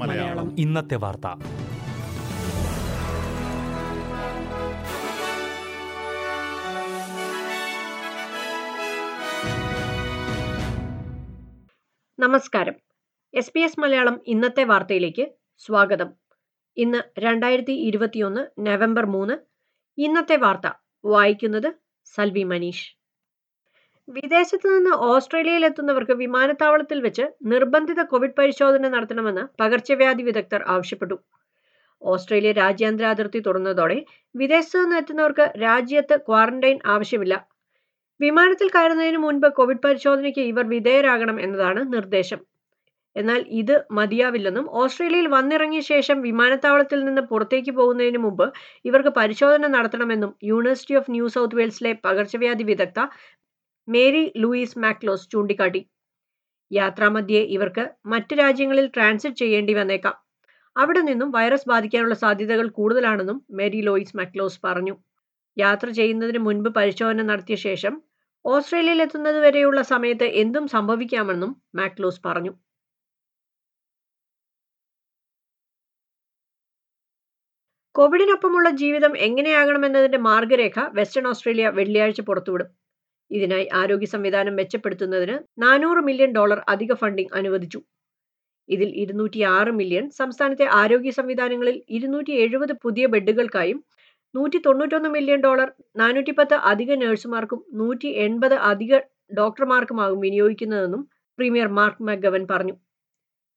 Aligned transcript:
മലയാളം. 0.00 0.56
ഇന്നത്തെ 0.58 0.94
വാർത്ത. 0.94 1.26
നമസ്കാരം. 12.18 12.74
എസ് 13.34 13.52
പി 13.54 13.60
എസ് 13.60 13.80
മലയാളം 13.80 14.20
ഇന്നത്തെ 14.26 14.64
വാർത്തയിലേക്ക് 14.64 15.26
സ്വാഗതം. 15.58 16.12
ഇന്ന് 16.76 17.20
രണ്ടായിരത്തി 17.20 17.72
ഇരുപത്തിയൊന്ന് 17.72 18.66
നവംബർ 18.66 19.06
മൂന്ന്. 19.06 19.34
ഇന്നത്തെ 19.98 20.36
വാർത്ത 20.36 20.72
വായിക്കുന്നത് 21.04 21.72
സൽവി 22.04 22.42
മനീഷ്. 22.42 23.03
വിദേശത്ത് 24.08 24.68
നിന്ന് 24.68 24.92
ഓസ്ട്രേലിയയിൽ 25.04 25.64
എത്തുന്നവർക്ക് 25.64 26.12
വിമാനത്താവളത്തിൽ 26.12 26.98
വെച്ച് 27.00 27.24
നിർബന്ധിത 27.42 28.00
കോവിഡ് 28.02 28.36
പരിശോധന 28.38 28.88
നടത്തണമെന്ന് 28.88 29.44
പകർച്ചവ്യാധി 29.60 30.22
വിദഗ്ധർ 30.22 30.62
ആവശ്യപ്പെട്ടു. 30.66 31.16
ഓസ്ട്രേലിയ 32.02 32.52
രാജ്യാന്തര 32.52 33.06
അതിർത്തി 33.06 33.40
തുറന്നതോടെ 33.40 33.98
വിദേശത്ത് 34.34 34.78
നിന്ന് 34.78 34.96
എത്തുന്നവർക്ക് 34.96 35.46
രാജ്യത്ത് 35.60 36.16
ക്വാറന്റൈൻ 36.26 36.78
ആവശ്യമില്ല. 36.86 37.34
വിമാനത്തിൽ 38.20 38.68
കയറുന്നതിന് 38.68 39.18
മുൻപ് 39.18 39.48
കോവിഡ് 39.50 39.84
പരിശോധനയ്ക്ക് 39.84 40.42
ഇവർ 40.50 40.64
വിധേയരാകണം 40.66 41.38
എന്നതാണ് 41.40 41.80
നിർദ്ദേശം. 41.94 42.40
എന്നാൽ 43.16 43.40
ഇത് 43.60 43.74
മതിയാവില്ലെന്നും 43.90 44.66
ഓസ്ട്രേലിയയിൽ 44.80 45.26
വന്നിറങ്ങിയ 45.28 45.82
ശേഷം 45.88 46.16
വിമാനത്താവളത്തിൽ 46.22 47.00
നിന്ന് 47.04 47.22
പുറത്തേക്ക് 47.22 47.72
പോകുന്നതിന് 47.72 48.18
മുമ്പ് 48.18 48.46
ഇവർക്ക് 48.84 49.12
പരിശോധന 49.18 49.66
നടത്തണമെന്നും 49.68 50.32
യൂണിവേഴ്സിറ്റി 50.44 50.94
ഓഫ് 50.94 51.10
ന്യൂ 51.10 51.28
സൗത്ത് 51.28 51.56
വെയിൽസിലെ 51.56 51.92
പകർച്ചവ്യാധി 52.06 52.64
വിദഗ്ധ 52.64 53.00
മേരി 53.88 54.32
ലൂയിസ് 54.36 54.78
മാക്ലോസ് 54.78 55.30
ചൂണ്ടിക്കാട്ടി. 55.30 55.80
യാത്രാമധ്യേ 56.72 57.40
ഇവർക്ക് 57.40 57.90
മറ്റ് 58.06 58.34
രാജ്യങ്ങളിൽ 58.38 58.86
ട്രാൻസിറ്റ് 58.86 59.36
ചെയ്യേണ്ടി 59.36 59.74
വന്നേക്കാം. 59.74 60.16
അവിടെ 60.76 61.00
നിന്നും 61.00 61.30
വൈറസ് 61.30 61.68
ബാധിക്കാനുള്ള 61.68 62.14
സാധ്യതകൾ 62.14 62.68
കൂടുതലാണെന്നും 62.68 63.46
മേരി 63.50 63.80
ലോയിസ് 63.80 64.16
മക്ലോസ് 64.16 64.60
പറഞ്ഞു. 64.64 64.96
യാത്ര 65.56 65.90
ചെയ്യുന്നതിന് 65.90 66.38
മുൻപ് 66.38 66.68
പരിശോധന 66.68 67.22
നടത്തിയ 67.22 67.56
ശേഷം 67.56 68.02
ഓസ്ട്രേലിയയിൽ 68.44 69.02
എത്തുന്നത് 69.02 69.38
വരെയുള്ള 69.38 69.82
സമയത്ത് 69.82 70.24
എന്തും 70.24 70.68
സംഭവിക്കാമെന്നും 70.68 71.62
മാക്ലോസ് 71.74 72.20
പറഞ്ഞു. 72.26 72.52
കോവിഡിനൊപ്പമുള്ള 77.94 78.70
ജീവിതം 78.70 79.18
എങ്ങനെയാകണമെന്നതിന്റെ 79.18 80.18
മാർഗരേഖ 80.18 80.80
വെസ്റ്റേൺ 80.92 81.28
ഓസ്ട്രേലിയ 81.28 81.68
വെള്ളിയാഴ്ച 81.68 82.20
പുറത്തുവിടും. 82.20 82.83
ഇതിനായി 83.36 83.66
ആരോഗ്യ 83.80 84.08
സംവിധാനം 84.14 84.54
മെച്ചപ്പെടുത്തുന്നതിന് 84.60 85.36
നാനൂറ് 85.62 86.00
മില്യൺ 86.08 86.30
ഡോളർ 86.38 86.58
അധിക 86.74 86.92
ഫണ്ടിംഗ് 87.02 87.34
അനുവദിച്ചു. 87.38 87.80
ഇതിൽ 88.68 88.90
ഇരുന്നൂറ്റി 89.02 89.40
ആറ് 89.56 89.72
മില്യൺ 89.78 90.04
സംസ്ഥാനത്തെ 90.20 90.66
ആരോഗ്യ 90.80 91.12
സംവിധാനങ്ങളിൽ 91.18 91.76
ഇരുന്നൂറ്റി 91.96 92.32
എഴുപത് 92.44 92.72
പുതിയ 92.84 93.06
ബെഡുകൾക്കായും 93.14 93.80
നൂറ്റി 94.34 94.58
തൊണ്ണൂറ്റൊന്ന് 94.66 95.10
മില്യൺ 95.16 95.40
ഡോളർ 95.46 95.68
നാനൂറ്റി 95.96 96.32
പത്ത് 96.38 96.56
അധിക 96.70 96.92
നഴ്സുമാർക്കും 97.02 97.60
നൂറ്റി 97.80 98.08
എൺപത് 98.26 98.56
അധിക 98.70 98.94
ഡോക്ടർമാർക്കുമാകും 99.38 100.18
വിനിയോഗിക്കുന്നതെന്നും 100.24 101.02
പ്രീമിയർ 101.38 101.68
മാർക്ക് 101.78 102.04
മക്ഗവൻ 102.08 102.42
പറഞ്ഞു. 102.52 102.74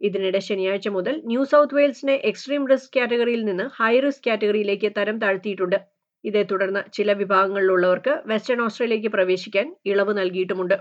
ഇതിനിടെ 0.01 0.39
ശനിയാഴ്ച 0.47 0.87
മുതൽ 0.97 1.15
ന്യൂ 1.31 1.43
സൗത്ത് 1.51 1.75
വെയിൽസിനെ 1.77 2.15
എക്സ്ട്രീം 2.29 2.63
റിസ്ക് 2.71 2.93
കാറ്റഗറിയിൽ 2.97 3.41
നിന്ന് 3.49 3.65
ഹൈ 3.79 3.93
റിസ്ക് 4.05 4.25
കാറ്റഗറിയിലേക്ക് 4.27 4.89
തരം 4.97 5.17
താഴ്ത്തിയിട്ടുണ്ട്. 5.23 5.77
ഇതേ 6.23 6.43
തുടർന്ന് 6.43 6.83
ചില 6.93 7.13
വിഭാഗങ്ങളിലുള്ളവർക്ക് 7.13 8.23
വെസ്റ്റേൺ 8.25 8.61
ഓസ്ട്രേലിയയ്ക്ക് 8.61 9.07
പ്രവേശിക്കാൻ 9.07 9.75
ഇളവ് 9.85 10.17
നൽകിയിട്ടുമുണ്ട്. 10.17 10.77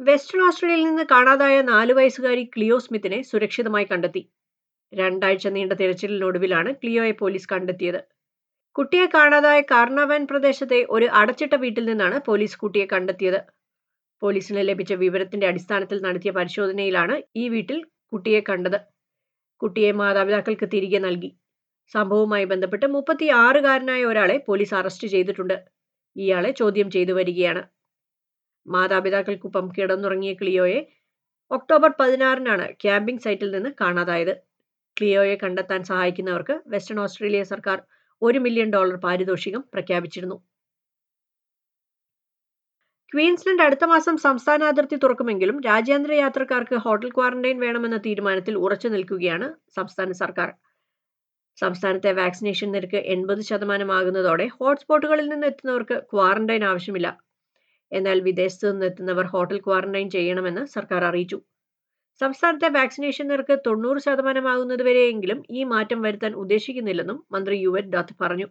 വെസ്റ്റേൺ 0.00 0.42
ഓസ്ട്രേലിയയിൽ 0.46 0.84
നിന്ന് 0.84 1.02
കാണാതായ 1.10 1.62
നാല് 1.62 1.92
വയസ്സുകാരി 1.92 2.44
ക്ലിയോ 2.44 2.78
സ്മിത്തിനെ 2.78 3.22
സുരക്ഷിതമായി 3.22 3.84
കണ്ടെത്തി. 3.84 4.22
രണ്ടാഴ്ച 4.92 5.46
നീണ്ട 5.46 5.72
തിരച്ചിലിനൊടുവിലാണ് 5.72 6.72
ക്ലിയോയെ 6.72 7.12
പോലീസ് 7.12 7.48
കണ്ടെത്തിയത്. 7.52 8.00
കുട്ടിയെ 8.76 9.06
കാണാതായ 9.06 9.60
കാർണവൻ 9.60 10.26
പ്രദേശത്തെ 10.26 10.86
ഒരു 10.90 11.04
അടച്ചിട്ട 11.04 11.54
വീട്ടിൽ 11.54 11.84
നിന്നാണ് 11.84 12.20
പോലീസ് 12.26 12.58
കുട്ടിയെ 12.58 12.86
കണ്ടെത്തിയത്. 12.92 13.40
പോലീസിന് 14.22 14.68
ലഭിച്ച 14.68 14.92
വിവരത്തിന്റെ 14.92 15.46
അടിസ്ഥാനത്തിൽ 15.46 16.00
നടത്തിയ 16.02 16.30
പരിശോധനയിലാണ് 16.30 17.22
ഈ 17.36 17.48
വീട്ടിൽ 17.48 17.78
കുട്ടിയെ 18.12 18.40
കണ്ടത്. 18.40 18.78
കുട്ടിയെ 19.62 19.92
മാതാപിതാക്കൾക്ക് 19.92 20.68
തിരികെ 20.74 20.98
നൽകി. 20.98 21.30
സംഭവവുമായി 21.94 22.44
ബന്ധപ്പെട്ട് 22.52 22.86
മുപ്പത്തി 22.86 23.26
ആറുകാരനായ 23.44 24.02
ഒരാളെ 24.04 24.36
പോലീസ് 24.48 24.74
അറസ്റ്റ് 24.80 25.08
ചെയ്തിട്ടുണ്ട്. 25.08 25.56
ഇയാളെ 26.16 26.50
ചോദ്യം 26.60 26.88
ചെയ്തു 26.90 27.12
വരികയാണ്. 27.12 27.62
മാതാപിതാക്കൾക്കൊപ്പം 28.66 29.66
കിടന്നുറങ്ങിയ 29.76 30.32
ക്ലിയോയെ 30.40 30.80
ഒക്ടോബർ 31.50 31.90
പതിനാറിനാണ് 32.00 32.66
ക്യാമ്പിംഗ് 32.82 33.24
സൈറ്റിൽ 33.24 33.50
നിന്ന് 33.56 33.70
കാണാതായത്. 33.80 34.34
ക്ലിയോയെ 34.96 35.36
കണ്ടെത്താൻ 35.42 35.80
സഹായിക്കുന്നവർക്ക് 35.90 36.54
വെസ്റ്റേൺ 36.72 37.00
ഓസ്ട്രേലിയ 37.04 37.42
സർക്കാർ 37.52 37.78
ഒരു 38.22 38.38
മില്യൺ 38.38 38.68
ഡോളർ 38.74 38.96
പാരിതോഷികം 39.04 39.62
പ്രഖ്യാപിച്ചിരുന്നു. 39.74 40.36
ക്വീൻസ്ലൻഡ് 43.12 43.62
അടുത്ത 43.62 43.84
മാസം 43.84 44.16
സംസ്ഥാന 44.26 44.62
അതിർത്തി 44.72 44.96
തുറക്കുമെങ്കിലും 44.96 45.56
രാജ്യാന്തര 45.66 46.12
യാത്രക്കാർക്ക് 46.20 46.76
ഹോട്ടൽ 46.84 47.10
ക്വാറന്റൈൻ 47.10 47.58
വേണമെന്ന 47.64 47.98
തീരുമാനത്തിൽ 48.06 48.54
ഉറച്ചു 48.64 48.88
നിൽക്കുകയാണ് 48.88 49.48
സംസ്ഥാന 49.78 50.12
സർക്കാർ. 50.22 50.50
സംസ്ഥാനത്തെ 51.58 52.12
വാക്സിനേഷൻ 52.12 52.72
നിരക്ക് 52.72 52.96
എൺപത് 53.14 53.40
ശതമാനമാകുന്നതോടെ 53.40 54.46
ഹോട്ട്സ്പോട്ടുകളിൽ 54.58 55.26
നിന്ന് 55.28 55.46
എത്തുന്നവർക്ക് 55.46 55.96
ക്വാറന്റൈൻ 56.12 56.64
ആവശ്യമില്ല. 56.64 57.08
എന്നാൽ 57.92 58.18
വിദേശത്ത് 58.20 58.66
നിന്ന് 58.72 58.86
എത്തുന്നവർ 58.86 59.26
ഹോട്ടൽ 59.26 59.58
ക്വാറന്റൈൻ 59.58 60.10
ചെയ്യണമെന്ന് 60.10 60.66
സർക്കാർ 60.66 61.04
അറിയിച്ചു. 61.04 61.38
സംസ്ഥാനത്തെ 62.20 62.68
വാക്സിനേഷൻ 62.68 63.26
നിരക്ക് 63.28 63.54
തൊണ്ണൂറ് 63.66 63.98
ശതമാനമാകുന്നതുവരെയെങ്കിലും 63.98 65.42
ഈ 65.50 65.64
മാറ്റം 65.64 66.02
വരുത്താൻ 66.02 66.32
ഉദ്ദേശിക്കുന്നില്ലെന്നും 66.34 67.18
മന്ത്രി 67.30 67.56
യു 67.56 67.72
എൻ 67.78 67.90
ദത്ത് 67.90 68.14
പറഞ്ഞു. 68.22 68.48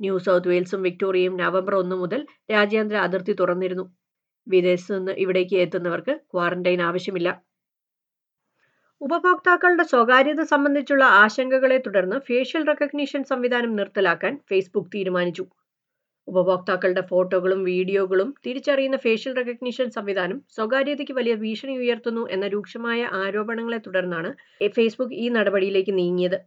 ന്യൂ 0.00 0.18
സൗത്ത് 0.18 0.48
വെയിൽസും 0.48 0.82
വിക്ടോറിയയും 0.82 1.36
നവംബർ 1.36 1.74
ഒന്ന് 1.74 1.96
മുതൽ 1.96 2.20
രാജ്യാന്തര 2.50 2.96
അതിർത്തി 3.06 3.32
തുറന്നിരുന്നു. 3.32 3.84
വിദേശത്ത് 4.46 4.94
നിന്ന് 4.98 5.12
ഇവിടേക്ക് 5.24 5.56
എത്തുന്നവർക്ക് 5.56 6.14
ക്വാറന്റൈൻ 6.34 6.82
ആവശ്യമില്ല. 6.82 7.28
ഉപഭോക്താക്കളുടെ 9.00 9.84
സ്വകാര്യത 9.90 10.42
സംബന്ധിച്ചുള്ള 10.50 11.04
ആശങ്കകളെ 11.22 11.76
തുടർന്ന് 11.86 12.16
ഫേഷ്യൽ 12.28 12.62
റെക്കഗ്നീഷൻ 12.68 13.22
സംവിധാനം 13.30 13.72
നിർത്തലാക്കാൻ 13.78 14.32
ഫേസ്ബുക്ക് 14.50 14.92
തീരുമാനിച്ചു. 14.94 15.44
ഉപഭോക്താക്കളുടെ 16.28 17.02
ഫോട്ടോകളും 17.10 17.60
വീഡിയോകളും 17.70 18.28
തിരിച്ചറിയുന്ന 18.44 18.98
ഫേഷ്യൽ 19.04 19.32
റെക്കഗ്നീഷൻ 19.38 19.88
സംവിധാനം 19.96 20.38
സ്വകാര്യതയ്ക്ക് 20.56 21.14
വലിയ 21.18 21.34
ഭീഷണി 21.42 21.74
ഉയർത്തുന്നു 21.82 22.22
എന്ന 22.36 22.46
രൂക്ഷമായ 22.54 23.00
ആരോപണങ്ങളെ 23.22 23.80
തുടർന്നാണ് 23.86 24.30
ഫേസ്ബുക്ക് 24.76 25.18
ഈ 25.24 25.26
നടപടിയിലേക്ക് 25.36 25.94
നീങ്ങിയത്. 26.00 26.38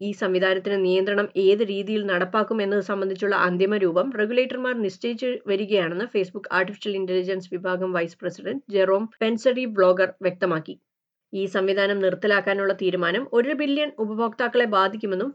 ഈ 0.00 0.08
സംവിധാനത്തിന് 0.22 0.78
നിയന്ത്രണം 0.86 1.28
ഏത് 1.46 1.62
രീതിയിൽ 1.72 2.02
നടപ്പാക്കും 2.12 2.60
എന്നത് 2.64 2.84
സംബന്ധിച്ചുള്ള 2.90 3.36
അന്തിമ 3.48 3.76
രൂപം 3.84 4.08
റെഗുലേറ്റർമാർ 4.20 4.74
നിശ്ചയിച്ചു 4.86 5.28
വരികയാണെന്ന് 5.50 6.06
ഫേസ്ബുക്ക് 6.14 6.52
ആർട്ടിഫിഷ്യൽ 6.58 6.96
ഇന്റലിജൻസ് 7.00 7.52
വിഭാഗം 7.54 7.92
വൈസ് 7.98 8.18
പ്രസിഡന്റ് 8.22 8.64
ജെറോം 8.76 9.04
പെൻസറി 9.22 9.66
ബ്ലോഗർ 9.78 10.10
വ്യക്തമാക്കി. 10.26 10.74
ഈ 11.32 11.42
സംവിധാനം 11.46 11.98
നിർത്തലാക്കാനുള്ള 11.98 12.72
തീരുമാനം 12.82 13.22
ഒരു 13.32 13.52
ബില്യൺ 13.60 13.90
ഉപഭോക്താക്കളെ 13.98 14.64
ബാധിക്കുമെന്നും 14.76 15.30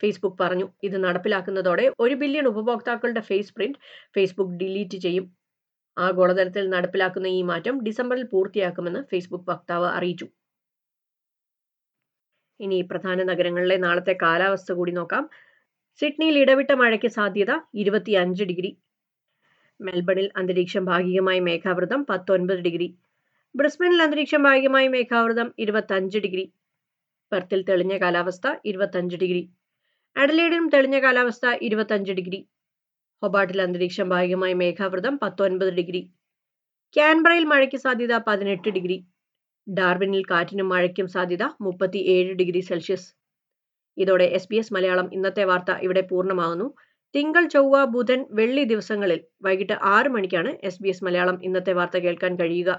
ഫേസ്ബുക്ക് 0.00 0.38
പറഞ്ഞു. 0.42 0.66
ഇത് 0.82 0.96
നടപ്പിലാക്കുന്നതോടെ 1.04 1.84
ഒരു 2.00 2.14
ബില്യൺ 2.14 2.46
ഉപഭോക്താക്കളുടെ 2.52 3.20
ഫേസ് 3.20 3.54
പ്രിന്റ് 3.56 3.78
ഫേസ്ബുക്ക് 4.16 4.56
ഡിലീറ്റ് 4.62 4.98
ചെയ്യും. 5.06 5.26
ആഗോളതലത്തിൽ 5.96 6.64
നടപ്പിലാക്കുന്ന 6.70 7.28
ഈ 7.38 7.42
മാറ്റം 7.42 7.76
ഡിസംബറിൽ 7.84 8.24
പൂർത്തിയാക്കുമെന്ന് 8.32 9.00
ഫേസ്ബുക്ക് 9.12 9.50
വക്താവ് 9.50 9.88
അറിയിച്ചു. 9.98 10.26
ഇനി 12.60 12.78
പ്രധാന 12.90 13.18
നഗരങ്ങളിലെ 13.22 13.76
നാളത്തെ 13.76 14.14
കാലാവസ്ഥ 14.22 14.72
കൂടി 14.72 14.92
നോക്കാം. 14.92 15.24
സിഡ്നിയിൽ 16.00 16.36
ഇടവിട്ട 16.38 16.72
മഴയ്ക്ക് 16.80 17.08
സാധ്യത 17.08 17.52
ഇരുപത്തിയഞ്ച് 17.74 18.44
ഡിഗ്രി. 18.44 18.70
മെൽബണിൽ 19.80 20.26
അന്തരീക്ഷം 20.36 20.84
ഭാഗികമായി 20.84 21.40
മേഘാവൃതം 21.48 22.00
പത്തൊൻപത് 22.10 22.60
ഡിഗ്രി. 22.66 22.88
ബ്രിസ്ബനിൽ 23.58 24.00
അന്തരീക്ഷം 24.02 24.42
ഭാഗികമായി 24.46 24.88
മേഘാവൃതം 24.88 25.48
ഇരുപത്തഞ്ച് 25.58 26.18
ഡിഗ്രി. 26.24 26.42
പെർത്തിൽ 27.32 27.60
തെളിഞ്ഞ 27.68 27.94
കാലാവസ്ഥ 28.02 28.46
ഇരുപത്തഞ്ച് 28.70 29.16
ഡിഗ്രി. 29.22 29.40
അഡലേഡിലും 30.16 30.66
തെളിഞ്ഞ 30.74 30.96
കാലാവസ്ഥ 31.04 31.46
ഇരുപത്തഞ്ച് 31.66 32.12
ഡിഗ്രി. 32.18 32.40
ഹൊബാട്ടിൽ 33.22 33.62
അന്തരീക്ഷം 33.62 34.08
ഭാഗികമായി 34.08 34.54
മേഘാവൃതം 34.62 35.14
പത്തൊൻപത് 35.22 35.72
ഡിഗ്രി. 35.78 36.02
ക്യാൻബറയിൽ 36.96 37.44
മഴയ്ക്ക് 37.52 37.76
സാധ്യത 37.76 38.14
പതിനെട്ട് 38.28 38.68
ഡിഗ്രി. 38.76 38.98
ഡാർബിനിൽ 39.66 40.22
കാറ്റിനും 40.30 40.68
മഴയ്ക്കും 40.72 41.08
സാധ്യത 41.14 41.44
മുപ്പത്തി 41.60 42.02
ഏഴ് 42.14 42.30
ഡിഗ്രി 42.40 42.60
സെൽഷ്യസ്. 42.60 43.08
ഇതോടെ 43.96 44.24
എസ് 44.38 44.48
ബി 44.50 44.56
എസ് 44.56 44.72
മലയാളം 44.76 45.08
ഇന്നത്തെ 45.16 45.44
വാർത്ത 45.44 45.70
ഇവിടെ 45.86 46.00
പൂർണമാകുന്നു. 46.10 46.68
തിങ്കൾ 47.14 47.44
ചൊവ്വ 47.54 47.84
ബുധൻ 47.96 48.20
വെള്ളി 48.30 48.64
ദിവസങ്ങളിൽ 48.64 49.20
വൈകിട്ട് 49.42 49.76
ആറ് 49.94 50.08
മണിക്കാണ് 50.16 50.52
എസ് 50.70 50.82
ബി 50.82 50.88
എസ് 50.88 51.04
മലയാളം 51.08 51.38
ഇന്നത്തെ 51.48 51.72
വാർത്ത 51.72 51.98
കേൾക്കാൻ 52.06 52.32
കഴിയുക. 52.40 52.70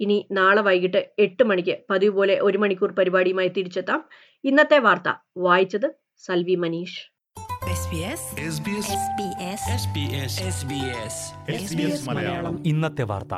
ഇനി 0.00 0.28
നാളെ 0.32 0.62
വൈകിട്ട് 0.62 1.10
എട്ട് 1.18 1.42
മണിക്ക് 1.42 1.78
പതിവ് 1.90 2.14
പോലെ 2.14 2.40
ഒരു 2.40 2.58
മണിക്കൂർ 2.58 2.92
പരിപാടിയുമായി 2.92 3.48
തിരിച്ചെത്താം. 3.48 4.04
ഇന്നത്തെ 4.44 4.78
വാർത്ത. 4.78 5.08
വായിച്ചത് 5.36 5.88
Salvi 6.16 6.54
Manish. 6.54 6.98
SBS 7.70 8.22
SBS 8.54 8.86
SBS 8.92 9.62
SBS 9.74 10.34
SBS 10.54 11.16
SBS 11.58 12.66
ഇന്നത്തെ 12.66 13.02
വാർത്ത. 13.02 13.34